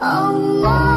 [0.00, 0.87] Allah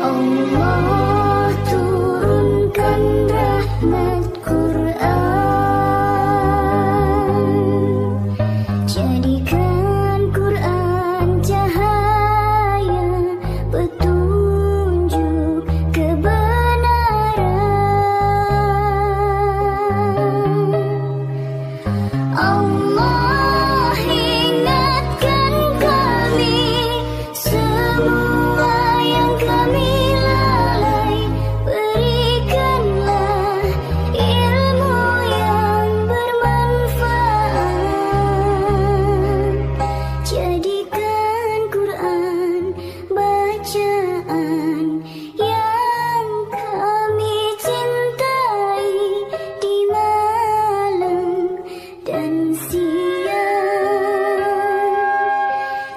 [0.00, 0.80] Quran.
[8.88, 9.59] Jadikan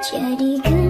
[0.04, 0.83] Jadikan